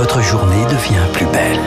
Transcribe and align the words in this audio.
votre 0.00 0.22
journée 0.22 0.64
devient 0.64 1.06
plus 1.12 1.26
belle. 1.26 1.60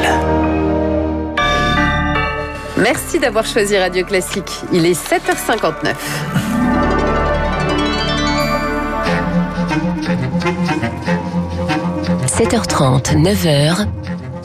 Merci 2.77 3.19
d'avoir 3.19 3.45
choisi 3.45 3.77
Radio 3.77 4.03
Classique. 4.03 4.51
Il 4.71 4.87
est 4.87 4.99
7h59.– 4.99 5.93
7h30, 12.25 13.21
9h, 13.21 13.85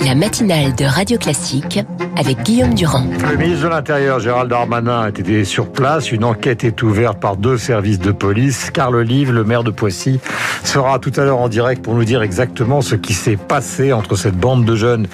la 0.05 0.15
matinale 0.15 0.75
de 0.75 0.85
Radio 0.85 1.17
Classique 1.17 1.81
avec 2.19 2.43
Guillaume 2.43 2.75
Durand. 2.75 3.05
Le 3.31 3.37
ministre 3.37 3.65
de 3.65 3.69
l'Intérieur, 3.69 4.19
Gérald 4.19 4.51
Darmanin, 4.51 5.03
a 5.03 5.09
été 5.09 5.45
sur 5.45 5.71
place. 5.71 6.11
Une 6.11 6.25
enquête 6.25 6.65
est 6.65 6.83
ouverte 6.83 7.21
par 7.21 7.37
deux 7.37 7.57
services 7.57 8.01
de 8.01 8.11
police. 8.11 8.71
Carl 8.73 8.97
Olive, 8.97 9.33
le 9.33 9.45
maire 9.45 9.63
de 9.63 9.71
Poissy, 9.71 10.19
sera 10.65 10.99
tout 10.99 11.13
à 11.17 11.25
l'heure 11.25 11.39
en 11.39 11.49
direct 11.49 11.81
pour 11.83 11.95
nous 11.95 12.05
dire 12.05 12.23
exactement 12.23 12.81
ce 12.83 12.97
qui 12.97 13.15
s'est 13.15 13.37
passé 13.37 13.93
entre 13.93 14.17
cette 14.17 14.35
bande 14.35 14.65
de 14.65 14.75
jeunes 14.75 15.07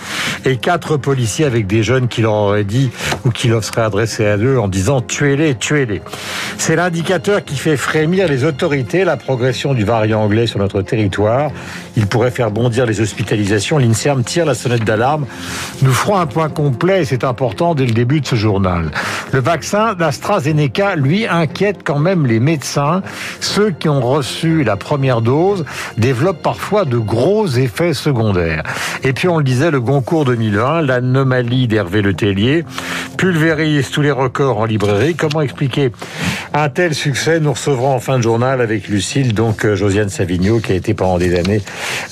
et 0.47 0.57
quatre 0.57 0.97
policiers 0.97 1.45
avec 1.45 1.67
des 1.67 1.83
jeunes 1.83 2.09
qui 2.09 2.23
leur 2.23 2.33
auraient 2.33 2.65
dit 2.65 2.91
ou 3.27 3.31
qui 3.31 3.49
leur 3.49 3.63
seraient 3.63 3.83
adressés 3.83 4.27
à 4.27 4.39
eux 4.39 4.59
en 4.59 4.69
disant 4.69 5.03
tuez-les, 5.03 5.57
tuez-les. 5.57 6.01
C'est 6.57 6.77
l'indicateur 6.77 7.45
qui 7.45 7.57
fait 7.57 7.77
frémir 7.77 8.29
les 8.29 8.45
autorités, 8.45 9.05
la 9.05 9.19
progression 9.19 9.75
du 9.75 9.85
variant 9.85 10.23
anglais 10.23 10.47
sur 10.47 10.59
notre 10.59 10.81
territoire. 10.81 11.51
Il 11.97 12.07
pourrait 12.07 12.31
faire 12.31 12.51
bondir 12.51 12.87
les 12.87 13.01
hospitalisations. 13.01 13.77
L'INSERM 13.77 14.25
tire 14.25 14.47
la 14.47 14.55
sonnette 14.55 14.85
d'alarme. 14.85 15.27
Nous 15.83 15.93
ferons 15.93 16.17
un 16.17 16.27
point 16.27 16.49
complet 16.49 16.94
et 17.01 17.05
c'est 17.05 17.25
important 17.25 17.75
dès 17.75 17.87
le 17.87 17.93
début 17.93 18.21
de 18.21 18.27
ce 18.27 18.37
journal. 18.37 18.91
Le 19.33 19.41
vaccin 19.41 19.95
d'AstraZeneca, 19.95 20.97
lui, 20.97 21.27
inquiète 21.27 21.79
quand 21.85 21.99
même 21.99 22.27
les 22.27 22.41
médecins. 22.41 23.03
Ceux 23.41 23.71
qui 23.71 23.89
ont 23.89 24.01
reçu 24.01 24.65
la 24.65 24.77
première 24.77 25.21
dose 25.21 25.65
développent 25.99 26.43
parfois 26.43 26.85
de 26.85 26.99
gros 26.99 27.47
effets 27.47 27.95
secondaires. 27.95 28.63
Et 29.03 29.13
puis 29.13 29.29
on 29.29 29.39
le 29.39 29.45
disait, 29.45 29.71
le 29.71 29.81
Goncourt 29.81 30.25
2020, 30.25 30.83
l'anomalie 30.83 31.69
d'Hervé 31.69 32.03
Le 32.03 32.15
Tellier, 32.15 32.65
pulvérise 33.17 33.91
tous 33.91 34.03
les 34.03 34.11
records 34.11 34.59
en 34.59 34.65
librairie. 34.65 35.15
Comment 35.15 35.41
expliquer 35.41 35.93
un 36.53 36.69
tel 36.69 36.95
succès? 36.95 37.41
Nous 37.41 37.53
recevrons 37.53 37.95
en 37.95 38.01
fin 38.01 38.19
de 38.19 38.23
journal 38.23 38.61
avec 38.61 38.89
Lucille, 38.89 39.35
donc 39.35 39.65
euh, 39.65 39.77
Josiane 39.77 40.09
Savigno, 40.09 40.61
qui 40.61 40.73
a 40.73 40.75
été 40.75 40.95
pendant 40.95 41.19
des 41.19 41.39
années 41.39 41.63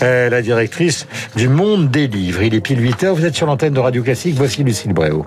euh, 0.02 0.28
la 0.28 0.42
directrice 0.42 1.06
du 1.36 1.48
Monde 1.48 1.91
des 1.91 2.06
livres. 2.06 2.42
Il 2.42 2.55
est 2.55 2.61
pile 2.61 2.80
8 2.80 3.05
heures, 3.05 3.14
vous 3.14 3.24
êtes 3.24 3.34
sur 3.34 3.46
l'antenne 3.46 3.74
de 3.74 3.80
Radio 3.80 4.02
Classique, 4.02 4.34
voici 4.36 4.64
Lucille 4.64 4.71
Bréau. 4.94 5.26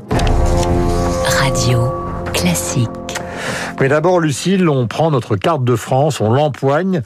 Radio 1.39 1.91
Classique. 2.33 2.89
Mais 3.79 3.89
d'abord, 3.89 4.19
Lucille, 4.19 4.67
on 4.69 4.88
prend 4.88 5.11
notre 5.11 5.35
carte 5.35 5.63
de 5.63 5.75
France, 5.75 6.19
on 6.19 6.31
l'empoigne 6.31 7.01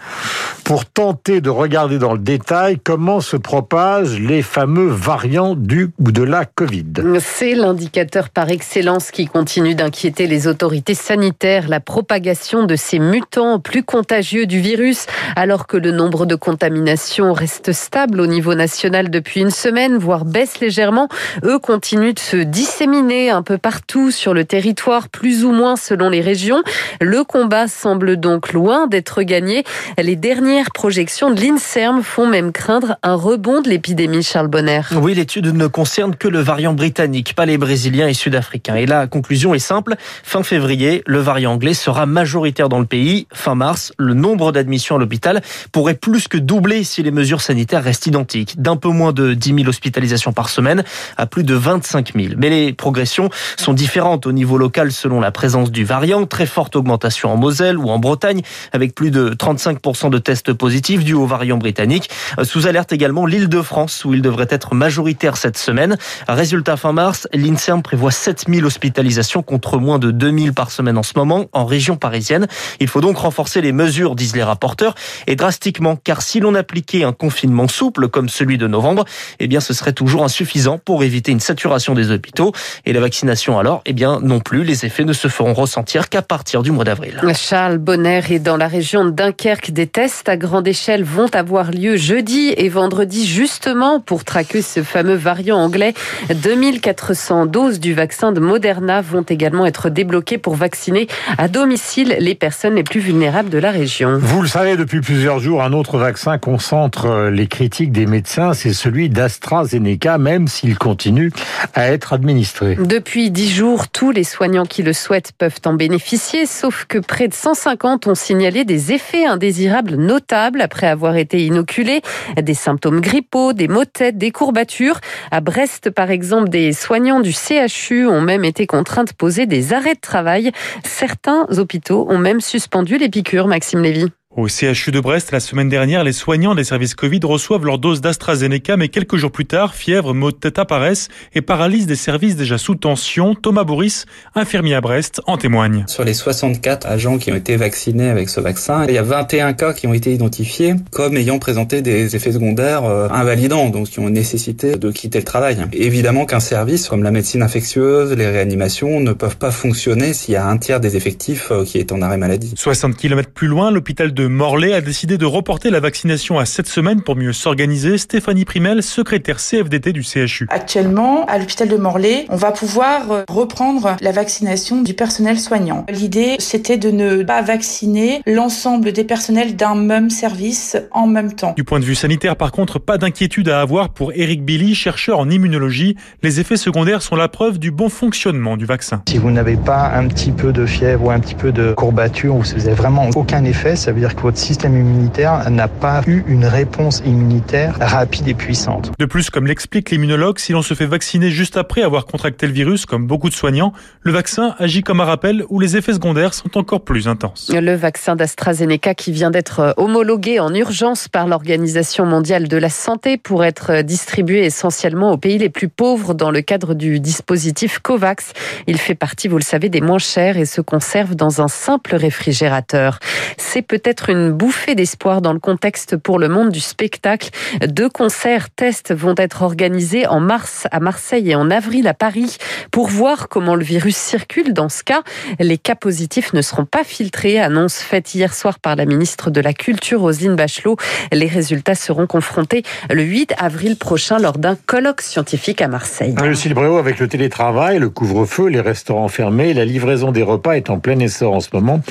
pour 0.69 0.85
tenter 0.85 1.41
de 1.41 1.49
regarder 1.49 1.97
dans 1.97 2.13
le 2.13 2.19
détail 2.19 2.77
comment 2.77 3.21
se 3.21 3.37
propagent 3.37 4.19
les 4.19 4.43
fameux 4.43 4.85
variants 4.85 5.55
du 5.55 5.89
ou 5.97 6.11
de 6.11 6.21
la 6.21 6.45
Covid. 6.45 6.93
C'est 7.19 7.55
l'indicateur 7.55 8.29
par 8.29 8.51
excellence 8.51 9.09
qui 9.09 9.25
continue 9.25 9.73
d'inquiéter 9.73 10.27
les 10.27 10.45
autorités 10.45 10.93
sanitaires, 10.93 11.67
la 11.69 11.79
propagation 11.79 12.65
de 12.65 12.75
ces 12.75 12.99
mutants 12.99 13.57
plus 13.57 13.81
contagieux 13.81 14.45
du 14.45 14.59
virus, 14.59 15.07
alors 15.35 15.65
que 15.65 15.75
le 15.75 15.89
nombre 15.89 16.27
de 16.27 16.35
contaminations 16.35 17.33
reste 17.33 17.71
stable 17.71 18.21
au 18.21 18.27
niveau 18.27 18.53
national 18.53 19.09
depuis 19.09 19.41
une 19.41 19.49
semaine, 19.49 19.97
voire 19.97 20.23
baisse 20.23 20.59
légèrement. 20.59 21.09
Eux 21.43 21.57
continuent 21.57 22.13
de 22.13 22.19
se 22.19 22.37
disséminer 22.37 23.31
un 23.31 23.41
peu 23.41 23.57
partout 23.57 24.11
sur 24.11 24.35
le 24.35 24.45
territoire, 24.45 25.09
plus 25.09 25.45
ou 25.45 25.51
moins 25.51 25.77
selon 25.77 26.09
les 26.09 26.21
régions. 26.21 26.61
Le 27.01 27.23
combat 27.23 27.67
semble 27.67 28.17
donc 28.17 28.53
loin 28.53 28.85
d'être 28.85 29.23
gagné. 29.23 29.63
Les 29.97 30.15
derniers 30.15 30.58
projections 30.67 31.31
de 31.31 31.39
l'INSERM 31.39 32.03
font 32.03 32.27
même 32.27 32.51
craindre 32.51 32.97
un 33.03 33.15
rebond 33.15 33.61
de 33.61 33.69
l'épidémie, 33.69 34.23
Charles 34.23 34.47
Bonner. 34.47 34.81
Oui, 34.95 35.13
l'étude 35.13 35.47
ne 35.47 35.67
concerne 35.67 36.15
que 36.15 36.27
le 36.27 36.39
variant 36.39 36.73
britannique, 36.73 37.35
pas 37.35 37.45
les 37.45 37.57
Brésiliens 37.57 38.07
et 38.07 38.13
Sud-Africains. 38.13 38.75
Et 38.75 38.85
la 38.85 39.07
conclusion 39.07 39.53
est 39.53 39.59
simple. 39.59 39.95
Fin 40.23 40.43
février, 40.43 41.03
le 41.05 41.19
variant 41.19 41.53
anglais 41.53 41.73
sera 41.73 42.05
majoritaire 42.05 42.69
dans 42.69 42.79
le 42.79 42.85
pays. 42.85 43.27
Fin 43.33 43.55
mars, 43.55 43.93
le 43.97 44.13
nombre 44.13 44.51
d'admissions 44.51 44.97
à 44.97 44.99
l'hôpital 44.99 45.41
pourrait 45.71 45.95
plus 45.95 46.27
que 46.27 46.37
doubler 46.37 46.83
si 46.83 47.03
les 47.03 47.11
mesures 47.11 47.41
sanitaires 47.41 47.83
restent 47.83 48.07
identiques. 48.07 48.61
D'un 48.61 48.75
peu 48.75 48.89
moins 48.89 49.13
de 49.13 49.33
10 49.33 49.55
000 49.55 49.67
hospitalisations 49.67 50.33
par 50.33 50.49
semaine 50.49 50.83
à 51.17 51.25
plus 51.25 51.43
de 51.43 51.53
25 51.53 52.13
000. 52.15 52.33
Mais 52.37 52.49
les 52.49 52.73
progressions 52.73 53.29
sont 53.57 53.73
différentes 53.73 54.25
au 54.25 54.31
niveau 54.31 54.57
local 54.57 54.91
selon 54.91 55.19
la 55.19 55.31
présence 55.31 55.71
du 55.71 55.85
variant. 55.85 56.25
Très 56.25 56.45
forte 56.45 56.75
augmentation 56.75 57.31
en 57.31 57.37
Moselle 57.37 57.77
ou 57.77 57.89
en 57.89 57.99
Bretagne 57.99 58.41
avec 58.73 58.95
plus 58.95 59.11
de 59.11 59.29
35% 59.31 60.09
de 60.09 60.17
tests 60.17 60.48
positif 60.53 61.03
dû 61.03 61.13
au 61.13 61.25
variant 61.25 61.57
britannique. 61.57 62.09
Euh, 62.39 62.43
sous 62.43 62.67
alerte 62.67 62.91
également 62.91 63.25
l'île 63.25 63.49
de 63.49 63.61
France 63.61 64.05
où 64.05 64.13
il 64.13 64.21
devrait 64.21 64.47
être 64.49 64.75
majoritaire 64.75 65.37
cette 65.37 65.57
semaine. 65.57 65.97
Résultat 66.27 66.77
fin 66.77 66.93
mars, 66.93 67.27
l'INSERM 67.33 67.81
prévoit 67.81 68.11
7000 68.11 68.65
hospitalisations 68.65 69.43
contre 69.43 69.77
moins 69.77 69.99
de 69.99 70.11
2000 70.11 70.53
par 70.53 70.71
semaine 70.71 70.97
en 70.97 71.03
ce 71.03 71.13
moment 71.15 71.45
en 71.53 71.65
région 71.65 71.95
parisienne. 71.95 72.47
Il 72.79 72.87
faut 72.87 73.01
donc 73.01 73.17
renforcer 73.17 73.61
les 73.61 73.71
mesures, 73.71 74.15
disent 74.15 74.35
les 74.35 74.43
rapporteurs, 74.43 74.95
et 75.27 75.35
drastiquement, 75.35 75.95
car 75.95 76.21
si 76.21 76.39
l'on 76.39 76.55
appliquait 76.55 77.03
un 77.03 77.13
confinement 77.13 77.67
souple 77.67 78.07
comme 78.09 78.29
celui 78.29 78.57
de 78.57 78.67
novembre, 78.67 79.05
eh 79.39 79.47
bien 79.47 79.59
ce 79.59 79.73
serait 79.73 79.93
toujours 79.93 80.23
insuffisant 80.23 80.77
pour 80.77 81.03
éviter 81.03 81.31
une 81.31 81.39
saturation 81.39 81.93
des 81.93 82.11
hôpitaux. 82.11 82.53
Et 82.85 82.93
la 82.93 82.99
vaccination 82.99 83.59
alors, 83.59 83.81
eh 83.85 83.93
bien 83.93 84.19
non 84.21 84.39
plus, 84.39 84.63
les 84.63 84.85
effets 84.85 85.05
ne 85.05 85.13
se 85.13 85.27
feront 85.27 85.53
ressentir 85.53 86.09
qu'à 86.09 86.21
partir 86.21 86.63
du 86.63 86.71
mois 86.71 86.83
d'avril. 86.83 87.21
Charles 87.33 87.77
Bonner 87.77 88.21
est 88.29 88.39
dans 88.39 88.57
la 88.57 88.67
région 88.67 89.05
de 89.05 89.11
Dunkerque. 89.11 89.71
Des 89.71 89.87
tests 89.87 90.29
à 90.29 90.37
grande 90.39 90.67
échelle 90.67 91.03
vont 91.03 91.29
avoir 91.35 91.69
lieu 91.69 91.97
jeudi 91.97 92.51
et 92.57 92.69
vendredi 92.69 93.27
justement 93.27 93.99
pour 93.99 94.23
traquer 94.23 94.63
ce 94.63 94.81
fameux 94.81 95.15
variant 95.15 95.57
anglais. 95.57 95.93
2400 96.33 97.45
doses 97.45 97.79
du 97.79 97.93
vaccin 97.93 98.31
de 98.31 98.39
Moderna 98.39 99.01
vont 99.01 99.21
également 99.21 99.67
être 99.67 99.89
débloquées 99.89 100.39
pour 100.39 100.55
vacciner 100.55 101.07
à 101.37 101.47
domicile 101.47 102.15
les 102.19 102.33
personnes 102.33 102.75
les 102.75 102.83
plus 102.83 103.01
vulnérables 103.01 103.49
de 103.49 103.59
la 103.59 103.69
région. 103.69 104.17
Vous 104.19 104.41
le 104.41 104.47
savez 104.47 104.77
depuis 104.77 105.01
plusieurs 105.01 105.39
jours, 105.39 105.61
un 105.61 105.73
autre 105.73 105.97
vaccin 105.97 106.37
concentre 106.37 107.05
euh, 107.05 107.29
les 107.29 107.47
critiques 107.47 107.91
des 107.91 108.05
médecins, 108.05 108.53
c'est 108.53 108.73
celui 108.73 109.09
d'AstraZeneca, 109.09 110.17
même 110.17 110.47
s'il 110.47 110.77
continue 110.77 111.31
à 111.75 111.91
être 111.91 112.13
administré. 112.13 112.77
Depuis 112.79 113.29
dix 113.29 113.51
jours, 113.51 113.89
tous 113.89 114.11
les 114.11 114.23
soignants 114.23 114.65
qui 114.65 114.83
le 114.83 114.93
souhaitent 114.93 115.33
peuvent 115.37 115.59
en 115.65 115.73
bénéficier, 115.73 116.45
sauf 116.45 116.85
que 116.87 116.97
près 116.97 117.27
de 117.27 117.33
150 117.33 118.07
ont 118.07 118.15
signalé 118.15 118.63
des 118.63 118.93
effets 118.93 119.25
indésirables 119.25 119.95
notables 119.95 120.28
après 120.31 120.87
avoir 120.87 121.15
été 121.15 121.45
inoculés. 121.45 122.01
Des 122.41 122.53
symptômes 122.53 123.01
grippaux, 123.01 123.53
des 123.53 123.67
maux 123.67 123.85
de 123.85 123.89
tête, 123.89 124.17
des 124.17 124.31
courbatures. 124.31 124.99
À 125.31 125.41
Brest, 125.41 125.89
par 125.89 126.11
exemple, 126.11 126.49
des 126.49 126.73
soignants 126.73 127.19
du 127.19 127.33
CHU 127.33 128.07
ont 128.07 128.21
même 128.21 128.45
été 128.45 128.67
contraints 128.67 129.03
de 129.03 129.13
poser 129.13 129.45
des 129.45 129.73
arrêts 129.73 129.95
de 129.95 129.99
travail. 129.99 130.51
Certains 130.83 131.47
hôpitaux 131.57 132.07
ont 132.09 132.17
même 132.17 132.41
suspendu 132.41 132.97
les 132.97 133.09
piqûres, 133.09 133.47
Maxime 133.47 133.81
Lévy. 133.81 134.05
Au 134.39 134.47
CHU 134.47 134.91
de 134.91 135.01
Brest, 135.01 135.33
la 135.33 135.41
semaine 135.41 135.67
dernière, 135.67 136.05
les 136.05 136.13
soignants 136.13 136.55
des 136.55 136.63
services 136.63 136.95
Covid 136.95 137.19
reçoivent 137.23 137.65
leur 137.65 137.77
dose 137.77 137.99
d'AstraZeneca, 137.99 138.77
mais 138.77 138.87
quelques 138.87 139.17
jours 139.17 139.33
plus 139.33 139.45
tard, 139.45 139.75
fièvre, 139.75 140.13
maux 140.13 140.31
de 140.31 140.37
tête 140.37 140.59
apparaissent 140.59 141.09
et 141.35 141.41
paralysent 141.41 141.87
des 141.87 141.97
services 141.97 142.37
déjà 142.37 142.57
sous 142.57 142.75
tension. 142.75 143.35
Thomas 143.35 143.65
Boris, 143.65 144.05
infirmier 144.35 144.75
à 144.75 144.81
Brest, 144.81 145.19
en 145.27 145.35
témoigne. 145.35 145.83
Sur 145.87 146.05
les 146.05 146.13
64 146.13 146.87
agents 146.87 147.17
qui 147.17 147.33
ont 147.33 147.35
été 147.35 147.57
vaccinés 147.57 148.07
avec 148.07 148.29
ce 148.29 148.39
vaccin, 148.39 148.85
il 148.87 148.93
y 148.93 148.97
a 148.97 149.03
21 149.03 149.51
cas 149.51 149.73
qui 149.73 149.87
ont 149.87 149.93
été 149.93 150.13
identifiés 150.13 150.75
comme 150.93 151.17
ayant 151.17 151.37
présenté 151.37 151.81
des 151.81 152.15
effets 152.15 152.31
secondaires 152.31 152.85
euh, 152.85 153.09
invalidants, 153.09 153.69
donc 153.69 153.89
qui 153.89 153.99
ont 153.99 154.09
nécessité 154.09 154.77
de 154.77 154.89
quitter 154.89 155.19
le 155.19 155.25
travail. 155.25 155.57
évidemment 155.73 156.25
qu'un 156.25 156.39
service 156.39 156.87
comme 156.87 157.03
la 157.03 157.11
médecine 157.11 157.43
infectieuse, 157.43 158.13
les 158.13 158.29
réanimations 158.29 159.01
ne 159.01 159.11
peuvent 159.11 159.37
pas 159.37 159.51
fonctionner 159.51 160.13
s'il 160.13 160.35
y 160.35 160.37
a 160.37 160.47
un 160.47 160.57
tiers 160.57 160.79
des 160.79 160.95
effectifs 160.95 161.51
euh, 161.51 161.65
qui 161.65 161.77
est 161.77 161.91
en 161.91 162.01
arrêt 162.01 162.15
maladie. 162.15 162.53
60 162.55 162.95
km 162.95 163.31
plus 163.31 163.47
loin, 163.47 163.69
l'hôpital 163.69 164.13
de 164.13 164.28
Morlaix 164.29 164.73
a 164.73 164.81
décidé 164.81 165.17
de 165.17 165.25
reporter 165.25 165.71
la 165.71 165.79
vaccination 165.79 166.37
à 166.37 166.45
cette 166.45 166.67
semaine 166.67 167.01
pour 167.01 167.15
mieux 167.15 167.33
s'organiser. 167.33 167.97
Stéphanie 167.97 168.45
Primel, 168.45 168.83
secrétaire 168.83 169.37
CFDT 169.37 169.91
du 169.91 170.03
CHU. 170.03 170.45
Actuellement, 170.51 171.25
à 171.25 171.39
l'hôpital 171.39 171.67
de 171.67 171.75
Morlaix, 171.77 172.27
on 172.29 172.35
va 172.35 172.51
pouvoir 172.51 173.11
euh, 173.11 173.23
reprendre 173.27 173.97
la 173.99 174.11
vaccination 174.11 174.83
du 174.83 174.93
personnel 174.93 175.39
soignant. 175.39 175.83
L'idée, 175.89 176.35
c'était 176.37 176.77
de 176.77 176.91
ne 176.91 177.23
pas 177.23 177.41
vacciner 177.41 178.21
l'ensemble 178.27 178.91
des 178.91 179.03
personnels 179.03 179.55
d'un 179.55 179.73
même 179.73 180.11
service 180.11 180.77
en 180.91 181.07
même 181.07 181.33
temps. 181.33 181.53
Du 181.57 181.63
point 181.63 181.79
de 181.79 181.85
vue 181.85 181.95
sanitaire, 181.95 182.35
par 182.35 182.51
contre, 182.51 182.77
pas 182.77 182.99
d'inquiétude 182.99 183.49
à 183.49 183.61
avoir 183.61 183.89
pour 183.89 184.13
Eric 184.13 184.45
Billy, 184.45 184.75
chercheur 184.75 185.17
en 185.17 185.27
immunologie. 185.27 185.95
Les 186.21 186.39
effets 186.39 186.57
secondaires 186.57 187.01
sont 187.01 187.15
la 187.15 187.29
preuve 187.29 187.57
du 187.57 187.71
bon 187.71 187.89
fonctionnement 187.89 188.57
du 188.57 188.65
vaccin. 188.65 189.01
Si 189.09 189.17
vous 189.17 189.31
n'avez 189.31 189.57
pas 189.57 189.91
un 189.95 190.07
petit 190.07 190.31
peu 190.31 190.53
de 190.53 190.67
fièvre 190.67 191.05
ou 191.05 191.09
un 191.09 191.19
petit 191.19 191.35
peu 191.35 191.51
de 191.51 191.73
courbature 191.73 192.35
ou 192.35 192.43
si 192.43 192.53
vous 192.53 192.65
n'avez 192.65 192.75
vraiment 192.75 193.09
aucun 193.15 193.43
effet, 193.43 193.75
ça 193.75 193.91
veut 193.91 193.99
dire 193.99 194.08
c'est-à-dire 194.09 194.21
que 194.21 194.27
votre 194.27 194.37
système 194.39 194.75
immunitaire 194.75 195.49
n'a 195.51 195.67
pas 195.67 196.01
eu 196.07 196.23
une 196.27 196.45
réponse 196.45 197.03
immunitaire 197.05 197.75
rapide 197.79 198.27
et 198.27 198.33
puissante. 198.33 198.91
De 198.97 199.05
plus, 199.05 199.29
comme 199.29 199.45
l'explique 199.45 199.91
l'immunologue, 199.91 200.39
si 200.39 200.51
l'on 200.51 200.63
se 200.63 200.73
fait 200.73 200.87
vacciner 200.87 201.29
juste 201.29 201.57
après 201.57 201.83
avoir 201.83 202.07
contracté 202.07 202.47
le 202.47 202.53
virus, 202.53 202.87
comme 202.87 203.05
beaucoup 203.05 203.29
de 203.29 203.35
soignants, 203.35 203.71
le 204.01 204.11
vaccin 204.11 204.55
agit 204.57 204.81
comme 204.81 204.99
un 204.99 205.05
rappel 205.05 205.43
où 205.49 205.59
les 205.59 205.77
effets 205.77 205.93
secondaires 205.93 206.33
sont 206.33 206.57
encore 206.57 206.81
plus 206.81 207.07
intenses. 207.07 207.51
Le 207.53 207.75
vaccin 207.75 208.15
d'AstraZeneca 208.15 208.95
qui 208.95 209.11
vient 209.11 209.29
d'être 209.29 209.75
homologué 209.77 210.39
en 210.39 210.55
urgence 210.55 211.07
par 211.07 211.27
l'Organisation 211.27 212.05
mondiale 212.05 212.47
de 212.47 212.57
la 212.57 212.69
santé 212.69 213.17
pour 213.17 213.43
être 213.43 213.83
distribué 213.83 214.43
essentiellement 214.45 215.11
aux 215.11 215.17
pays 215.17 215.37
les 215.37 215.49
plus 215.49 215.69
pauvres 215.69 216.15
dans 216.15 216.31
le 216.31 216.41
cadre 216.41 216.73
du 216.73 216.99
dispositif 216.99 217.77
COVAX. 217.77 218.33
Il 218.65 218.79
fait 218.79 218.95
partie, 218.95 219.27
vous 219.27 219.37
le 219.37 219.43
savez, 219.43 219.69
des 219.69 219.81
moins 219.81 219.99
chers 219.99 220.37
et 220.37 220.45
se 220.45 220.61
conserve 220.61 221.13
dans 221.15 221.41
un 221.41 221.47
simple 221.47 221.95
réfrigérateur. 221.95 222.97
C'est 223.37 223.61
peut-être 223.61 223.98
une 224.07 224.31
bouffée 224.31 224.75
d'espoir 224.75 225.21
dans 225.21 225.33
le 225.33 225.39
contexte 225.39 225.97
pour 225.97 226.19
le 226.19 226.29
monde 226.29 226.51
du 226.51 226.61
spectacle. 226.61 227.29
Deux 227.67 227.89
concerts 227.89 228.49
tests 228.49 228.93
vont 228.93 229.15
être 229.17 229.41
organisés 229.41 230.07
en 230.07 230.21
mars 230.21 230.67
à 230.71 230.79
Marseille 230.79 231.31
et 231.31 231.35
en 231.35 231.51
avril 231.51 231.87
à 231.87 231.93
Paris 231.93 232.37
pour 232.71 232.87
voir 232.87 233.27
comment 233.27 233.55
le 233.55 233.63
virus 233.63 233.97
circule. 233.97 234.53
Dans 234.53 234.69
ce 234.69 234.83
cas, 234.83 235.01
les 235.39 235.57
cas 235.57 235.75
positifs 235.75 236.31
ne 236.33 236.41
seront 236.41 236.65
pas 236.65 236.83
filtrés, 236.83 237.39
annonce 237.39 237.79
faite 237.79 238.13
hier 238.15 238.33
soir 238.33 238.59
par 238.59 238.75
la 238.75 238.85
ministre 238.85 239.31
de 239.31 239.41
la 239.41 239.53
Culture, 239.53 240.01
Roselyne 240.01 240.35
Bachelot. 240.35 240.77
Les 241.11 241.27
résultats 241.27 241.75
seront 241.75 242.07
confrontés 242.07 242.63
le 242.89 243.03
8 243.03 243.33
avril 243.37 243.75
prochain 243.75 244.19
lors 244.19 244.37
d'un 244.37 244.55
colloque 244.55 245.01
scientifique 245.01 245.61
à 245.61 245.67
Marseille. 245.67 246.13
Le 246.15 246.53
Bréau, 246.53 246.77
avec 246.77 246.99
le 246.99 247.07
télétravail, 247.07 247.79
le 247.79 247.89
couvre-feu, 247.89 248.47
les 248.47 248.61
restaurants 248.61 249.07
fermés, 249.07 249.53
la 249.53 249.65
livraison 249.65 250.11
des 250.11 250.23
repas 250.23 250.53
est 250.53 250.69
en 250.69 250.79
plein 250.79 250.99
essor 250.99 251.33
en 251.33 251.39
ce 251.39 251.49
moment. 251.53 251.81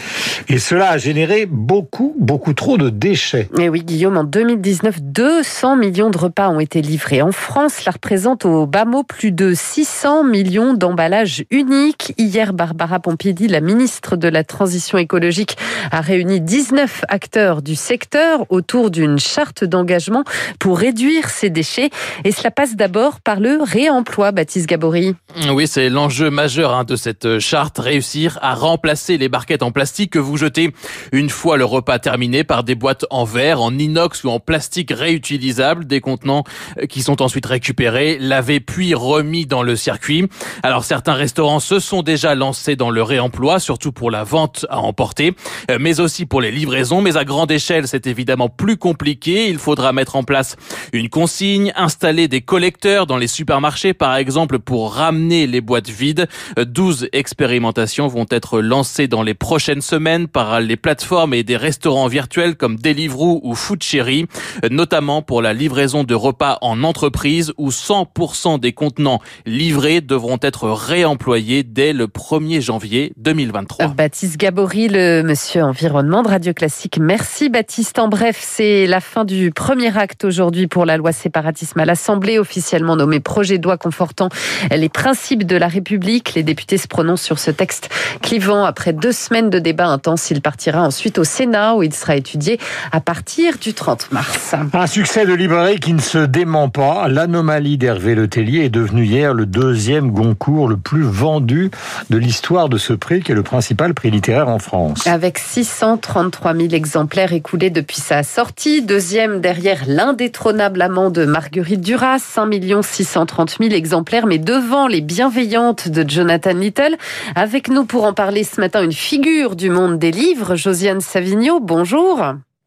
Et 0.48 0.58
cela 0.58 0.90
a 0.90 0.98
généré 0.98 1.46
beaucoup, 1.46 1.97
beaucoup 2.18 2.54
trop 2.54 2.78
de 2.78 2.90
déchets. 2.90 3.48
Et 3.58 3.68
oui, 3.68 3.82
Guillaume, 3.82 4.16
en 4.16 4.24
2019, 4.24 5.00
200 5.02 5.76
millions 5.76 6.10
de 6.10 6.18
repas 6.18 6.48
ont 6.48 6.60
été 6.60 6.82
livrés. 6.82 7.22
En 7.22 7.32
France, 7.32 7.74
cela 7.80 7.92
représente 7.92 8.44
au 8.44 8.66
bas 8.66 8.84
mot 8.84 9.02
plus 9.02 9.32
de 9.32 9.54
600 9.54 10.24
millions 10.24 10.74
d'emballages 10.74 11.44
uniques. 11.50 12.12
Hier, 12.18 12.52
Barbara 12.52 13.00
Pompili, 13.00 13.48
la 13.48 13.60
ministre 13.60 14.16
de 14.16 14.28
la 14.28 14.44
Transition 14.44 14.98
écologique, 14.98 15.56
a 15.90 16.00
réuni 16.00 16.40
19 16.40 17.04
acteurs 17.08 17.62
du 17.62 17.74
secteur 17.74 18.44
autour 18.48 18.90
d'une 18.90 19.18
charte 19.18 19.64
d'engagement 19.64 20.24
pour 20.58 20.78
réduire 20.78 21.30
ces 21.30 21.50
déchets. 21.50 21.90
Et 22.24 22.32
cela 22.32 22.50
passe 22.50 22.76
d'abord 22.76 23.20
par 23.20 23.40
le 23.40 23.58
réemploi, 23.62 24.32
Baptiste 24.32 24.66
Gabory. 24.66 25.14
Oui, 25.50 25.66
c'est 25.66 25.88
l'enjeu 25.88 26.30
majeur 26.30 26.74
hein, 26.74 26.84
de 26.84 26.96
cette 26.96 27.38
charte, 27.38 27.78
réussir 27.78 28.38
à 28.42 28.54
remplacer 28.54 29.18
les 29.18 29.28
barquettes 29.28 29.62
en 29.62 29.70
plastique 29.70 30.12
que 30.12 30.18
vous 30.18 30.36
jetez 30.36 30.72
une 31.12 31.30
fois 31.30 31.56
le 31.56 31.64
repas 31.64 31.87
terminé 31.98 32.44
par 32.44 32.64
des 32.64 32.74
boîtes 32.74 33.06
en 33.08 33.24
verre, 33.24 33.62
en 33.62 33.72
inox 33.78 34.24
ou 34.24 34.28
en 34.28 34.40
plastique 34.40 34.92
réutilisable, 34.94 35.86
des 35.86 36.02
contenants 36.02 36.44
euh, 36.78 36.84
qui 36.84 37.00
sont 37.00 37.22
ensuite 37.22 37.46
récupérés, 37.46 38.18
lavés 38.20 38.60
puis 38.60 38.94
remis 38.94 39.46
dans 39.46 39.62
le 39.62 39.74
circuit. 39.76 40.28
Alors 40.62 40.84
certains 40.84 41.14
restaurants 41.14 41.60
se 41.60 41.80
sont 41.80 42.02
déjà 42.02 42.34
lancés 42.34 42.76
dans 42.76 42.90
le 42.90 43.02
réemploi, 43.02 43.58
surtout 43.58 43.92
pour 43.92 44.10
la 44.10 44.24
vente 44.24 44.66
à 44.68 44.80
emporter, 44.80 45.34
euh, 45.70 45.78
mais 45.80 46.00
aussi 46.00 46.26
pour 46.26 46.42
les 46.42 46.50
livraisons. 46.50 47.00
Mais 47.00 47.16
à 47.16 47.24
grande 47.24 47.50
échelle, 47.50 47.88
c'est 47.88 48.06
évidemment 48.06 48.50
plus 48.50 48.76
compliqué. 48.76 49.48
Il 49.48 49.58
faudra 49.58 49.94
mettre 49.94 50.16
en 50.16 50.24
place 50.24 50.56
une 50.92 51.08
consigne, 51.08 51.72
installer 51.74 52.28
des 52.28 52.42
collecteurs 52.42 53.06
dans 53.06 53.16
les 53.16 53.28
supermarchés, 53.28 53.94
par 53.94 54.16
exemple, 54.16 54.58
pour 54.58 54.92
ramener 54.92 55.46
les 55.46 55.62
boîtes 55.62 55.88
vides. 55.88 56.28
12 56.58 57.04
euh, 57.04 57.08
expérimentations 57.12 58.08
vont 58.08 58.26
être 58.30 58.60
lancées 58.60 59.08
dans 59.08 59.22
les 59.22 59.34
prochaines 59.34 59.80
semaines 59.80 60.28
par 60.28 60.60
les 60.60 60.76
plateformes 60.76 61.32
et 61.34 61.44
des 61.44 61.56
restaurants 61.56 61.77
virtuels 62.08 62.56
comme 62.56 62.76
Deliveroo 62.76 63.40
ou 63.42 63.54
Foodcherry, 63.54 64.26
notamment 64.70 65.22
pour 65.22 65.42
la 65.42 65.52
livraison 65.52 66.04
de 66.04 66.14
repas 66.14 66.58
en 66.60 66.82
entreprise 66.84 67.52
où 67.56 67.70
100% 67.70 68.60
des 68.60 68.72
contenants 68.72 69.20
livrés 69.46 70.00
devront 70.00 70.38
être 70.42 70.70
réemployés 70.70 71.62
dès 71.62 71.92
le 71.92 72.06
1er 72.06 72.60
janvier 72.60 73.12
2023. 73.16 73.88
Baptiste 73.88 74.36
Gabory, 74.36 74.88
le 74.88 75.22
monsieur 75.22 75.62
environnement 75.62 76.22
de 76.22 76.28
Radio 76.28 76.52
Classique. 76.52 76.98
Merci 77.00 77.48
Baptiste. 77.48 77.98
En 77.98 78.08
bref, 78.08 78.38
c'est 78.40 78.86
la 78.86 79.00
fin 79.00 79.24
du 79.24 79.50
premier 79.50 79.96
acte 79.96 80.24
aujourd'hui 80.24 80.66
pour 80.66 80.84
la 80.84 80.96
loi 80.96 81.12
séparatisme 81.12 81.80
à 81.80 81.84
l'Assemblée, 81.84 82.38
officiellement 82.38 82.96
nommé 82.96 83.20
projet 83.20 83.58
de 83.58 83.64
loi 83.64 83.76
confortant 83.76 84.28
les 84.70 84.88
principes 84.88 85.44
de 85.44 85.56
la 85.56 85.68
République. 85.68 86.34
Les 86.34 86.42
députés 86.42 86.78
se 86.78 86.88
prononcent 86.88 87.22
sur 87.22 87.38
ce 87.38 87.50
texte 87.50 87.88
clivant 88.22 88.64
après 88.64 88.92
deux 88.92 89.12
semaines 89.12 89.50
de 89.50 89.58
débat 89.58 89.86
intense. 89.86 90.30
Il 90.30 90.40
partira 90.40 90.82
ensuite 90.82 91.18
au 91.18 91.24
Sénat 91.24 91.67
où 91.76 91.82
il 91.82 91.94
sera 91.94 92.16
étudié 92.16 92.58
à 92.92 93.00
partir 93.00 93.58
du 93.58 93.74
30 93.74 94.12
mars. 94.12 94.54
Un 94.72 94.86
succès 94.86 95.26
de 95.26 95.32
librairie 95.32 95.80
qui 95.80 95.92
ne 95.92 96.00
se 96.00 96.18
dément 96.18 96.68
pas. 96.68 97.08
L'anomalie 97.08 97.78
d'Hervé 97.78 98.14
Letellier 98.14 98.64
est 98.64 98.70
devenue 98.70 99.04
hier 99.04 99.34
le 99.34 99.46
deuxième 99.46 100.10
Goncourt 100.10 100.68
le 100.68 100.76
plus 100.76 101.02
vendu 101.02 101.70
de 102.10 102.18
l'histoire 102.18 102.68
de 102.68 102.78
ce 102.78 102.92
prix 102.92 103.22
qui 103.22 103.32
est 103.32 103.34
le 103.34 103.42
principal 103.42 103.94
prix 103.94 104.10
littéraire 104.10 104.48
en 104.48 104.58
France. 104.58 105.06
Avec 105.06 105.38
633 105.38 106.54
000 106.54 106.68
exemplaires 106.72 107.32
écoulés 107.32 107.70
depuis 107.70 108.00
sa 108.00 108.22
sortie. 108.22 108.82
Deuxième 108.82 109.40
derrière 109.40 109.82
l'indétrônable 109.86 110.82
amant 110.82 111.10
de 111.10 111.24
Marguerite 111.24 111.80
Duras, 111.80 112.18
5 112.18 112.48
630 112.82 113.56
000 113.60 113.72
exemplaires, 113.74 114.26
mais 114.26 114.38
devant 114.38 114.86
les 114.86 115.00
bienveillantes 115.00 115.88
de 115.88 116.08
Jonathan 116.08 116.52
Little. 116.54 116.96
Avec 117.34 117.68
nous 117.68 117.84
pour 117.84 118.04
en 118.04 118.12
parler 118.12 118.44
ce 118.44 118.60
matin, 118.60 118.82
une 118.82 118.92
figure 118.92 119.56
du 119.56 119.70
monde 119.70 119.98
des 119.98 120.10
livres, 120.10 120.56
Josiane 120.56 121.00
Savigno. 121.00 121.57
Bonjour. 121.60 122.22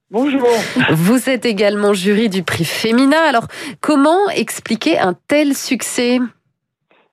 Bonjour. 0.09 0.47
Vous 0.91 1.29
êtes 1.29 1.45
également 1.45 1.93
jury 1.93 2.27
du 2.27 2.43
prix 2.43 2.65
Féminin. 2.65 3.21
Alors, 3.27 3.47
comment 3.79 4.29
expliquer 4.35 4.99
un 4.99 5.13
tel 5.27 5.53
succès? 5.53 6.19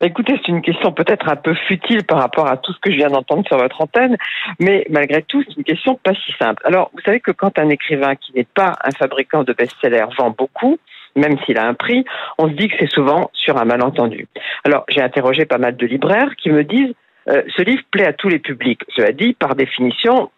Écoutez, 0.00 0.34
c'est 0.36 0.52
une 0.52 0.62
question 0.62 0.92
peut-être 0.92 1.28
un 1.28 1.36
peu 1.36 1.54
futile 1.66 2.04
par 2.04 2.18
rapport 2.18 2.46
à 2.46 2.56
tout 2.56 2.72
ce 2.72 2.78
que 2.80 2.90
je 2.90 2.96
viens 2.96 3.10
d'entendre 3.10 3.44
sur 3.46 3.56
votre 3.58 3.80
antenne, 3.80 4.16
mais 4.60 4.86
malgré 4.90 5.22
tout, 5.22 5.42
c'est 5.42 5.56
une 5.56 5.64
question 5.64 5.98
pas 6.02 6.14
si 6.14 6.32
simple. 6.38 6.62
Alors, 6.64 6.90
vous 6.94 7.00
savez 7.04 7.18
que 7.20 7.32
quand 7.32 7.58
un 7.58 7.68
écrivain 7.68 8.14
qui 8.14 8.32
n'est 8.34 8.46
pas 8.52 8.74
un 8.84 8.90
fabricant 8.92 9.42
de 9.42 9.52
best-sellers 9.52 10.06
vend 10.16 10.30
beaucoup, 10.30 10.78
même 11.16 11.36
s'il 11.44 11.58
a 11.58 11.66
un 11.66 11.74
prix, 11.74 12.04
on 12.38 12.48
se 12.48 12.54
dit 12.54 12.68
que 12.68 12.74
c'est 12.78 12.90
souvent 12.90 13.30
sur 13.32 13.56
un 13.56 13.64
malentendu. 13.64 14.28
Alors, 14.64 14.84
j'ai 14.88 15.02
interrogé 15.02 15.46
pas 15.46 15.58
mal 15.58 15.76
de 15.76 15.86
libraires 15.86 16.34
qui 16.36 16.50
me 16.50 16.62
disent 16.62 16.94
euh, 17.28 17.42
ce 17.56 17.62
livre 17.62 17.82
plaît 17.90 18.06
à 18.06 18.12
tous 18.12 18.28
les 18.28 18.38
publics. 18.38 18.80
Cela 18.96 19.12
dit, 19.12 19.34
par 19.34 19.56
définition, 19.56 20.30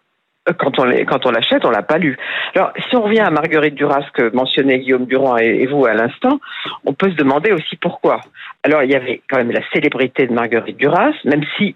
quand 0.57 0.79
on 0.79 0.89
quand 1.05 1.25
on 1.25 1.31
l'achète, 1.31 1.65
on 1.65 1.69
l'a 1.69 1.83
pas 1.83 1.97
lu. 1.97 2.17
Alors, 2.55 2.71
si 2.89 2.95
on 2.95 3.01
revient 3.01 3.19
à 3.19 3.29
Marguerite 3.29 3.75
Duras 3.75 4.05
que 4.13 4.33
mentionnait 4.35 4.79
Guillaume 4.79 5.05
Durand 5.05 5.37
et, 5.37 5.65
vous 5.67 5.85
à 5.85 5.93
l'instant, 5.93 6.39
on 6.85 6.93
peut 6.93 7.11
se 7.11 7.15
demander 7.15 7.51
aussi 7.51 7.75
pourquoi. 7.75 8.21
Alors, 8.63 8.83
il 8.83 8.91
y 8.91 8.95
avait 8.95 9.21
quand 9.29 9.37
même 9.37 9.51
la 9.51 9.61
célébrité 9.73 10.27
de 10.27 10.33
Marguerite 10.33 10.77
Duras, 10.77 11.13
même 11.25 11.43
si 11.57 11.75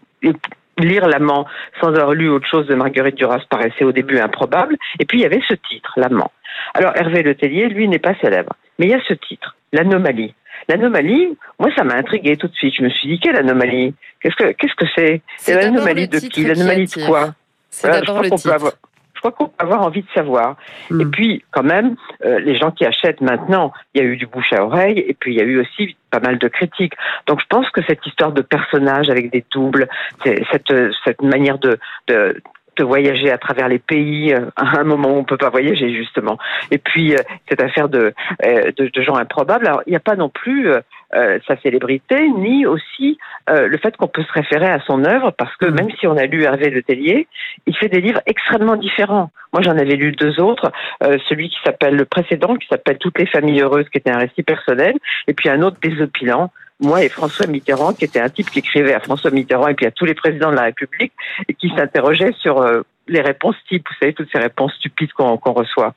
lire 0.78 1.08
L'amant 1.08 1.46
sans 1.80 1.90
avoir 1.90 2.14
lu 2.14 2.30
autre 2.30 2.48
chose 2.48 2.68
de 2.68 2.76
Marguerite 2.76 3.16
Duras 3.16 3.42
paraissait 3.50 3.86
au 3.86 3.92
début 3.92 4.20
improbable. 4.20 4.76
Et 5.00 5.06
puis 5.06 5.20
il 5.20 5.22
y 5.22 5.26
avait 5.26 5.42
ce 5.48 5.54
titre, 5.54 5.94
L'amant. 5.98 6.32
Alors 6.74 6.94
Hervé 6.96 7.24
Letellier, 7.24 7.68
lui, 7.70 7.88
n'est 7.88 8.00
pas 8.00 8.16
célèbre, 8.16 8.54
mais 8.80 8.88
il 8.88 8.92
y 8.92 8.96
a 8.96 9.02
ce 9.08 9.14
titre, 9.14 9.56
L'anomalie. 9.72 10.34
L'anomalie, 10.68 11.38
moi, 11.60 11.70
ça 11.76 11.84
m'a 11.84 11.96
intrigué 11.96 12.38
tout 12.38 12.48
de 12.48 12.56
suite. 12.56 12.74
Je 12.78 12.84
me 12.84 12.90
suis 12.90 13.08
dit, 13.08 13.20
quelle 13.20 13.36
anomalie? 13.36 13.94
Qu'est-ce 14.20 14.36
que 14.36 14.52
qu'est-ce 14.54 14.74
que 14.74 14.86
c'est? 14.96 15.22
C'est 15.38 15.54
l'anomalie 15.54 16.08
de 16.08 16.18
qui? 16.18 16.44
L'anomalie 16.44 16.88
de 16.88 17.06
quoi? 17.06 17.36
C'est 17.76 17.92
d'abord 17.92 18.22
le 18.22 18.30
titre 18.30 18.78
je 19.16 19.22
crois 19.22 19.32
qu'on 19.32 19.46
peut 19.48 19.64
avoir 19.64 19.82
envie 19.82 20.02
de 20.02 20.08
savoir. 20.14 20.56
Hmm. 20.90 21.02
Et 21.02 21.06
puis, 21.06 21.44
quand 21.52 21.64
même, 21.64 21.96
euh, 22.26 22.40
les 22.40 22.58
gens 22.58 22.72
qui 22.72 22.86
achètent 22.86 23.22
maintenant, 23.22 23.72
il 23.94 24.02
y 24.02 24.06
a 24.06 24.08
eu 24.08 24.18
du 24.18 24.28
bouche 24.28 24.54
à 24.54 24.64
oreille, 24.64 25.00
et 25.00 25.16
puis 25.18 25.34
il 25.34 25.38
y 25.38 25.42
a 25.42 25.46
eu 25.46 25.60
aussi 25.60 25.96
pas 26.12 26.20
mal 26.20 26.38
de 26.38 26.48
critiques. 26.48 26.94
Donc, 27.26 27.40
je 27.40 27.46
pense 27.48 27.70
que 27.72 27.82
cette 27.88 28.06
histoire 28.06 28.34
de 28.34 28.42
personnage 28.42 29.10
avec 29.10 29.32
des 29.32 29.44
doubles, 29.52 29.88
cette, 30.24 30.74
cette 31.04 31.22
manière 31.22 31.58
de, 31.58 31.80
de 32.08 32.42
de 32.78 32.84
voyager 32.84 33.32
à 33.32 33.38
travers 33.38 33.70
les 33.70 33.80
pays 33.80 34.34
euh, 34.34 34.48
à 34.58 34.82
un 34.82 34.84
moment 34.84 35.14
où 35.14 35.18
on 35.18 35.24
peut 35.24 35.38
pas 35.38 35.50
voyager 35.50 35.96
justement. 35.96 36.38
Et 36.72 36.78
puis 36.78 37.16
euh, 37.16 37.20
cette 37.48 37.62
affaire 37.62 37.88
de, 37.88 38.14
de, 38.44 38.92
de 38.94 39.02
gens 39.02 39.16
improbables. 39.16 39.66
Alors 39.66 39.82
il 39.88 39.92
n'y 39.92 39.96
a 39.96 40.02
pas 40.02 40.18
non 40.18 40.28
plus 40.28 40.74
euh, 41.16 41.40
sa 41.48 41.56
célébrité, 41.62 42.30
ni 42.30 42.66
aussi 42.66 43.18
euh, 43.50 43.68
le 43.68 43.78
fait 43.78 43.96
qu'on 43.96 44.08
peut 44.08 44.24
se 44.24 44.32
référer 44.34 44.68
à 44.68 44.80
son 44.82 45.06
œuvre, 45.06 45.32
parce 45.32 45.56
que 45.58 45.66
mm. 45.66 45.74
même 45.74 45.90
si 46.00 46.08
on 46.08 46.18
a 46.18 46.26
lu 46.26 46.44
Hervé 46.44 46.70
Le 46.70 46.84
Tellier, 46.84 47.28
il 47.66 47.76
fait 47.76 47.90
des 47.90 48.02
livres 48.02 48.22
extrêmement 48.26 48.76
différents. 48.76 49.32
Moi, 49.54 49.62
j'en 49.62 49.78
avais 49.78 49.96
lu 49.96 50.12
deux 50.12 50.40
autres, 50.42 50.72
euh, 51.04 51.18
celui 51.30 51.50
qui 51.50 51.58
s'appelle 51.64 51.96
le 51.96 52.06
précédent, 52.06 52.56
qui 52.56 52.68
s'appelle 52.68 52.98
Toutes 52.98 53.18
les 53.20 53.28
familles 53.28 53.62
heureuses, 53.62 53.88
qui 53.90 53.98
était 53.98 54.12
un 54.12 54.18
récit 54.18 54.44
personnel, 54.44 54.96
et 55.28 55.34
puis 55.34 55.50
un 55.50 55.62
autre 55.62 55.78
désopilant, 55.82 56.52
moi 56.82 57.04
et 57.04 57.10
François 57.10 57.48
Mitterrand, 57.48 57.94
qui 57.94 58.04
était 58.04 58.20
un 58.20 58.30
type 58.30 58.50
qui 58.50 58.60
écrivait 58.60 58.94
à 58.94 59.00
François 59.00 59.32
Mitterrand 59.32 59.70
et 59.70 59.76
puis 59.76 59.86
à 59.86 59.92
tous 59.92 60.04
les 60.04 60.14
présidents 60.16 60.52
de 60.52 60.58
la 60.58 60.64
République, 60.64 61.14
et 61.48 61.54
qui 61.54 61.70
s'interrogeait 61.70 62.34
sur 62.40 62.62
les 63.08 63.22
réponses 63.22 63.56
types, 63.70 63.86
vous 63.88 63.96
savez, 64.00 64.14
toutes 64.14 64.30
ces 64.32 64.40
réponses 64.40 64.74
stupides 64.74 65.14
qu'on 65.14 65.36
reçoit. 65.36 65.94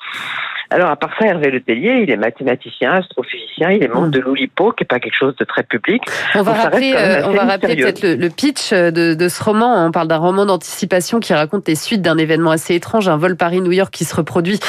Alors, 0.71 0.91
à 0.91 0.97
part 0.97 1.11
ça, 1.19 1.27
Hervé 1.27 1.51
Letellier, 1.51 2.03
il 2.03 2.11
est 2.11 2.17
mathématicien, 2.17 2.93
astrophysicien, 2.93 3.71
il 3.71 3.83
est 3.83 3.89
membre 3.89 4.09
de 4.09 4.21
l'Oulipo, 4.21 4.73
qui 4.73 4.85
est 4.85 4.87
pas 4.87 5.01
quelque 5.01 5.17
chose 5.17 5.35
de 5.37 5.45
très 5.45 5.63
public. 5.63 6.03
On 6.35 6.43
va 6.43 6.53
rappeler, 6.53 6.93
euh, 6.95 7.23
on 7.27 7.33
va 7.33 7.45
rappeler 7.45 7.77
peut-être 7.77 8.03
le, 8.03 8.29
pitch 8.29 8.75
de, 8.75 9.15
de, 9.15 9.29
ce 9.29 9.43
roman. 9.43 9.87
On 9.87 9.91
parle 9.91 10.09
d'un 10.09 10.19
roman 10.19 10.45
d'anticipation 10.45 11.21
qui 11.21 11.33
raconte 11.33 11.67
les 11.67 11.75
suites 11.75 12.03
d'un 12.03 12.19
événement 12.19 12.51
assez 12.51 12.75
étrange, 12.75 13.09
un 13.09 13.17
vol 13.17 13.37
Paris-New 13.37 13.73
York 13.73 13.91
qui 13.91 14.05
se 14.05 14.15
reproduit 14.15 14.61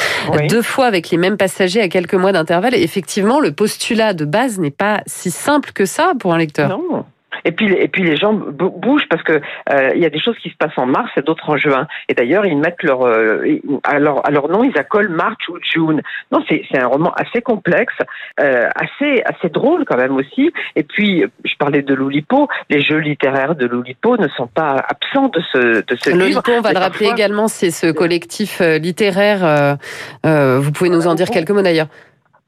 deux 0.48 0.62
fois 0.62 0.86
avec 0.86 1.10
les 1.10 1.18
mêmes 1.18 1.36
passagers 1.36 1.82
à 1.82 1.88
quelques 1.88 2.14
mois 2.14 2.32
d'intervalle. 2.32 2.74
effectivement, 2.74 3.38
le 3.38 3.52
postulat 3.52 4.14
de 4.14 4.24
base 4.24 4.58
n'est 4.58 4.70
pas 4.70 5.02
si 5.06 5.30
simple 5.30 5.72
que 5.72 5.84
ça 5.84 6.14
pour 6.18 6.32
un 6.32 6.38
lecteur. 6.38 6.70
Non. 6.70 7.04
Et 7.44 7.52
puis, 7.52 7.72
et 7.72 7.88
puis 7.88 8.02
les 8.02 8.16
gens 8.16 8.32
bougent 8.32 9.08
parce 9.08 9.22
que 9.22 9.32
euh, 9.32 9.90
il 9.94 10.00
y 10.00 10.06
a 10.06 10.10
des 10.10 10.20
choses 10.20 10.36
qui 10.42 10.50
se 10.50 10.56
passent 10.56 10.76
en 10.76 10.86
mars 10.86 11.10
et 11.16 11.22
d'autres 11.22 11.48
en 11.48 11.56
juin. 11.56 11.86
Et 12.08 12.14
d'ailleurs, 12.14 12.46
ils 12.46 12.56
mettent 12.56 12.82
leur 12.82 13.02
euh, 13.02 13.44
à, 13.84 13.98
leur, 13.98 14.26
à 14.26 14.30
leur 14.30 14.48
nom, 14.48 14.64
ils 14.64 14.76
accolent 14.78 15.08
March 15.08 15.48
ou 15.48 15.58
June. 15.62 16.02
Non, 16.32 16.44
c'est 16.48 16.78
un 16.78 16.86
roman 16.86 17.12
assez 17.16 17.42
complexe, 17.42 17.94
euh, 18.40 18.68
assez 18.74 19.22
assez 19.24 19.48
drôle 19.48 19.84
quand 19.84 19.96
même 19.96 20.16
aussi. 20.16 20.52
Et 20.76 20.82
puis, 20.82 21.24
je 21.44 21.54
parlais 21.58 21.82
de 21.82 21.94
Loulipo. 21.94 22.48
Les 22.68 22.80
jeux 22.80 22.98
littéraires 22.98 23.54
de 23.54 23.66
Loulipo 23.66 24.16
ne 24.16 24.28
sont 24.28 24.46
pas 24.46 24.84
absents 24.88 25.28
de 25.28 25.40
ce 25.52 25.58
de 25.58 25.96
ce 25.96 26.10
livre. 26.10 26.42
on 26.48 26.60
va 26.60 26.72
le 26.72 26.78
rappeler 26.78 27.08
également, 27.08 27.48
c'est 27.48 27.70
ce 27.70 27.90
collectif 27.90 28.60
littéraire. 28.60 29.76
vous 30.24 30.72
pouvez 30.72 30.90
nous 30.90 31.06
en 31.06 31.14
dire 31.14 31.30
quelques 31.30 31.50
mots 31.50 31.62
d'ailleurs. 31.62 31.88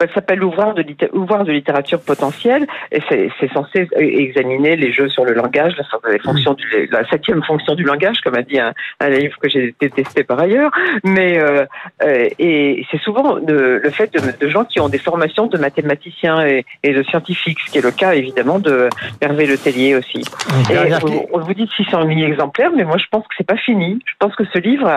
Ça 0.08 0.14
s'appelle 0.14 0.40
l'ouvrage 0.40 0.74
de, 0.74 0.82
de 0.82 1.52
littérature 1.52 2.00
potentielle 2.00 2.66
et 2.90 3.00
c'est 3.08 3.52
censé 3.52 3.88
examiner 3.96 4.76
les 4.76 4.92
jeux 4.92 5.08
sur 5.08 5.24
le 5.24 5.32
langage, 5.32 5.74
la, 5.76 6.18
fonctions 6.18 6.54
du, 6.54 6.88
la 6.90 7.08
septième 7.08 7.42
fonction 7.44 7.74
du 7.74 7.84
langage, 7.84 8.20
comme 8.20 8.34
a 8.34 8.42
dit 8.42 8.58
un, 8.58 8.72
livre 9.08 9.38
que 9.38 9.48
j'ai 9.48 9.74
détesté 9.80 10.24
par 10.24 10.40
ailleurs. 10.40 10.70
Mais 11.04 11.38
euh, 11.38 11.64
euh, 12.02 12.28
et 12.38 12.84
c'est 12.90 13.00
souvent 13.00 13.36
le, 13.36 13.90
fait 13.90 14.12
de, 14.12 14.48
gens 14.48 14.64
qui 14.64 14.80
ont 14.80 14.88
des 14.88 14.98
formations 14.98 15.46
de 15.46 15.58
mathématiciens 15.58 16.44
et, 16.46 16.64
de 16.92 17.02
scientifiques, 17.04 17.58
ce 17.66 17.70
qui 17.70 17.78
est 17.78 17.82
le 17.82 17.90
cas 17.92 18.14
évidemment 18.14 18.58
de 18.58 18.88
Hervé 19.20 19.46
Letellier 19.46 19.94
aussi. 19.94 20.24
on, 21.32 21.38
vous 21.38 21.54
dit 21.54 21.70
600 21.76 22.06
000 22.06 22.20
exemplaires, 22.20 22.72
mais 22.74 22.84
moi 22.84 22.98
je 22.98 23.06
pense 23.10 23.22
que 23.22 23.34
c'est 23.38 23.46
pas 23.46 23.56
fini. 23.56 24.00
Je 24.04 24.14
pense 24.18 24.34
que 24.34 24.44
ce 24.52 24.58
livre 24.58 24.88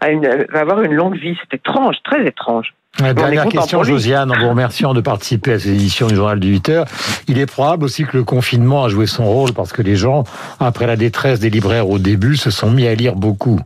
a 0.00 0.10
une, 0.10 0.46
va 0.50 0.60
avoir 0.60 0.82
une 0.82 0.94
longue 0.94 1.16
vie. 1.16 1.36
C'est 1.42 1.58
étrange, 1.58 1.96
très 2.02 2.26
étrange. 2.26 2.72
Dernière 2.98 3.48
question, 3.48 3.82
Josiane, 3.82 4.30
en 4.30 4.38
vous 4.38 4.48
remerciant 4.48 4.94
de 4.94 5.00
participer 5.00 5.54
à 5.54 5.58
ces 5.58 5.70
éditions 5.70 6.06
du 6.06 6.14
journal 6.14 6.38
du 6.38 6.48
8 6.48 6.68
heures. 6.68 6.86
Il 7.26 7.38
est 7.38 7.46
probable 7.46 7.84
aussi 7.84 8.04
que 8.04 8.16
le 8.16 8.24
confinement 8.24 8.84
a 8.84 8.88
joué 8.88 9.06
son 9.06 9.24
rôle 9.24 9.52
parce 9.52 9.72
que 9.72 9.82
les 9.82 9.96
gens, 9.96 10.24
après 10.60 10.86
la 10.86 10.96
détresse 10.96 11.40
des 11.40 11.50
libraires 11.50 11.88
au 11.90 11.98
début, 11.98 12.36
se 12.36 12.50
sont 12.50 12.70
mis 12.70 12.86
à 12.86 12.94
lire 12.94 13.16
beaucoup. 13.16 13.58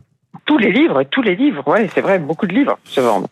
Tous 0.45 0.57
les 0.57 0.71
livres, 0.71 1.03
tous 1.11 1.21
les 1.21 1.35
livres, 1.35 1.63
ouais, 1.67 1.89
c'est 1.93 2.01
vrai, 2.01 2.17
beaucoup 2.17 2.47
de 2.47 2.53
livres 2.53 2.79
se 2.85 3.01
vendent. 3.01 3.27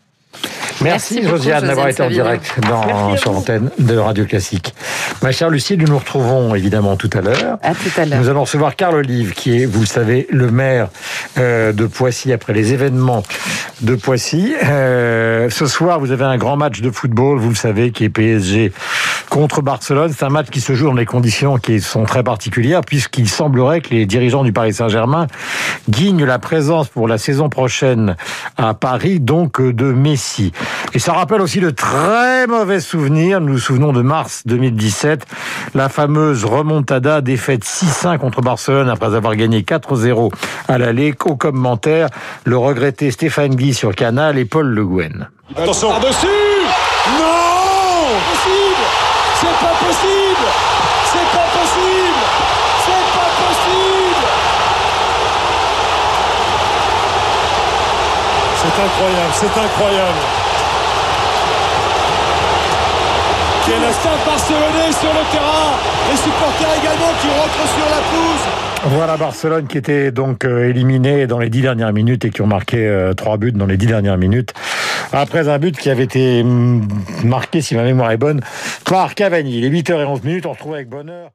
Merci, 0.81 1.23
Josiane 1.23 1.65
d'avoir 1.65 1.87
été 1.87 2.03
en 2.03 2.09
direct 2.09 2.59
dans, 2.67 3.15
sur 3.17 3.31
l'antenne 3.33 3.71
de 3.79 3.97
Radio 3.97 4.25
Classique. 4.25 4.73
Ma 5.21 5.31
chère 5.31 5.49
Lucie, 5.49 5.77
nous 5.77 5.87
nous 5.87 5.97
retrouvons 5.97 6.53
évidemment 6.55 6.95
tout 6.95 7.09
à 7.13 7.21
l'heure. 7.21 7.57
À 7.63 7.73
tout 7.73 7.89
à 7.97 8.05
l'heure. 8.05 8.19
Nous 8.19 8.29
allons 8.29 8.41
recevoir 8.41 8.75
Carl 8.75 8.95
Olive, 8.95 9.33
qui 9.33 9.61
est, 9.61 9.65
vous 9.65 9.81
le 9.81 9.85
savez, 9.85 10.27
le 10.29 10.51
maire 10.51 10.89
euh, 11.37 11.73
de 11.73 11.85
Poissy 11.85 12.31
après 12.31 12.53
les 12.53 12.73
événements 12.73 13.23
de 13.81 13.95
Poissy. 13.95 14.53
Euh, 14.63 15.49
ce 15.49 15.65
soir, 15.65 15.99
vous 15.99 16.11
avez 16.11 16.25
un 16.25 16.37
grand 16.37 16.57
match 16.57 16.81
de 16.81 16.91
football, 16.91 17.39
vous 17.39 17.49
le 17.49 17.55
savez, 17.55 17.91
qui 17.91 18.03
est 18.03 18.09
PSG 18.09 18.71
contre 19.29 19.61
Barcelone. 19.61 20.13
C'est 20.15 20.25
un 20.25 20.29
match 20.29 20.47
qui 20.49 20.61
se 20.61 20.73
joue 20.73 20.87
dans 20.87 20.95
des 20.95 21.05
conditions 21.05 21.57
qui 21.57 21.79
sont 21.81 22.03
très 22.03 22.23
particulières, 22.23 22.81
puisqu'il 22.81 23.29
semblerait 23.29 23.81
que 23.81 23.89
les 23.89 24.05
dirigeants 24.05 24.43
du 24.43 24.53
Paris 24.53 24.73
Saint-Germain 24.73 25.27
guignent 25.89 26.25
la 26.25 26.39
présence 26.39 26.87
pour 26.87 27.07
la 27.07 27.17
saison 27.17 27.49
prochaine 27.49 28.15
à 28.57 28.73
Paris, 28.73 29.19
donc 29.19 29.61
de 29.61 29.91
Messi. 29.91 30.51
Et 30.93 30.99
ça 30.99 31.13
rappelle 31.13 31.41
aussi 31.41 31.59
de 31.59 31.69
très 31.69 32.47
mauvais 32.47 32.79
souvenirs. 32.79 33.41
Nous 33.41 33.53
nous 33.53 33.59
souvenons 33.59 33.93
de 33.93 34.01
mars 34.01 34.43
2017, 34.45 35.25
la 35.75 35.89
fameuse 35.89 36.45
remontada 36.45 37.21
défaite 37.21 37.63
6-1 37.65 38.17
contre 38.17 38.41
Barcelone 38.41 38.89
après 38.89 39.15
avoir 39.15 39.35
gagné 39.35 39.61
4-0 39.61 40.31
à 40.67 40.77
l'aller. 40.77 41.13
Au 41.25 41.35
commentaire, 41.35 42.09
le 42.45 42.57
regretté 42.57 43.11
Stéphane 43.11 43.55
Guy 43.55 43.73
sur 43.73 43.95
Canal 43.95 44.37
et 44.37 44.45
Paul 44.45 44.67
Le 44.67 44.85
Guen. 44.85 45.29
Attention. 45.55 45.89
Par-dessus 45.89 46.27
Non 47.17 47.57
possible 48.29 48.85
C'est 49.39 49.57
pas 49.65 49.75
possible 49.85 50.47
C'est 51.11 51.29
pas 51.35 51.47
possible 51.57 52.23
C'est 52.85 53.05
pas 53.17 53.29
possible 53.41 54.27
C'est 58.61 58.75
incroyable, 58.83 59.33
c'est 59.33 59.57
incroyable 59.59 60.21
Le 63.69 63.91
stade 63.91 64.25
barcelonais 64.25 64.93
sur 64.93 65.09
le 65.09 65.29
terrain. 65.29 65.75
Également 66.79 67.13
qui 67.19 67.27
sur 67.27 67.89
la. 67.89 68.89
Voilà 68.95 69.17
Barcelone 69.17 69.67
qui 69.67 69.77
était 69.77 70.11
donc 70.11 70.45
euh, 70.45 70.69
éliminé 70.69 71.27
dans 71.27 71.37
les 71.37 71.49
dix 71.49 71.61
dernières 71.61 71.91
minutes 71.91 72.23
et 72.23 72.29
qui 72.29 72.41
ont 72.41 72.47
marqué 72.47 72.87
euh, 72.87 73.13
trois 73.13 73.35
buts 73.35 73.51
dans 73.51 73.65
les 73.65 73.75
dix 73.75 73.87
dernières 73.87 74.17
minutes. 74.17 74.53
Après 75.11 75.49
un 75.49 75.59
but 75.59 75.75
qui 75.75 75.89
avait 75.89 76.05
été 76.05 76.43
mm, 76.43 76.87
marqué, 77.25 77.61
si 77.61 77.75
ma 77.75 77.83
mémoire 77.83 78.11
est 78.11 78.17
bonne, 78.17 78.39
par 78.85 79.15
Cavani. 79.15 79.59
Les 79.59 79.69
8h11 79.69 80.25
minutes, 80.25 80.45
on 80.45 80.51
retrouve 80.51 80.75
avec 80.75 80.87
bonheur. 80.87 81.31